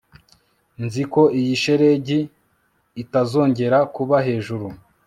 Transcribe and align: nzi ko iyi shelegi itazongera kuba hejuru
nzi 0.83 1.03
ko 1.13 1.21
iyi 1.39 1.53
shelegi 1.61 2.19
itazongera 3.03 3.77
kuba 3.95 4.15
hejuru 4.27 4.67